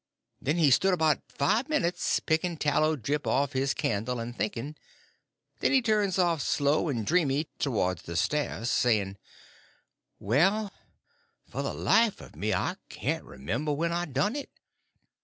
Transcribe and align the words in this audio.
Then 0.41 0.57
he 0.57 0.71
stood 0.71 0.95
about 0.95 1.21
five 1.29 1.69
minutes, 1.69 2.19
picking 2.19 2.57
tallow 2.57 2.95
drip 2.95 3.27
off 3.27 3.49
of 3.49 3.53
his 3.53 3.75
candle 3.75 4.19
and 4.19 4.35
thinking. 4.35 4.75
Then 5.59 5.73
he 5.73 5.81
turns 5.83 6.17
off 6.17 6.41
slow 6.41 6.89
and 6.89 7.05
dreamy 7.05 7.49
towards 7.59 8.01
the 8.01 8.15
stairs, 8.15 8.71
saying: 8.71 9.17
"Well, 10.17 10.73
for 11.47 11.61
the 11.61 11.75
life 11.75 12.19
of 12.19 12.35
me 12.35 12.51
I 12.51 12.77
can't 12.89 13.25
remember 13.25 13.71
when 13.71 13.91
I 13.93 14.05
done 14.05 14.35
it. 14.35 14.49